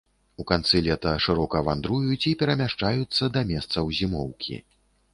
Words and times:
У 0.43 0.45
канцы 0.51 0.79
лета 0.87 1.11
шырока 1.25 1.61
вандруюць 1.69 2.23
і 2.33 2.35
перамяшчаюцца 2.41 3.23
да 3.39 3.47
месцаў 3.55 3.97
зімоўкі. 4.03 4.63